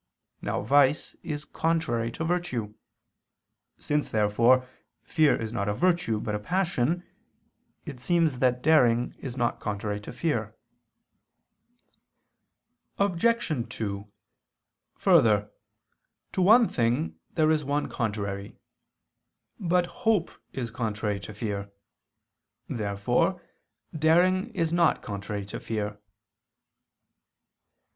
[0.41, 2.73] Now vice is contrary to virtue.
[3.77, 4.67] Since, therefore,
[5.03, 7.03] fear is not a virtue but a passion,
[7.85, 10.55] it seems that daring is not contrary to fear.
[12.97, 13.49] Obj.
[13.69, 14.11] 2:
[14.95, 15.51] Further,
[16.31, 18.57] to one thing there is one contrary.
[19.59, 21.69] But hope is contrary to fear.
[22.67, 23.39] Therefore
[23.95, 25.99] daring is not contrary to fear.